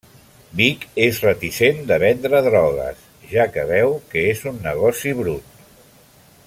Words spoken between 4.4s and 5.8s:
un negoci brut.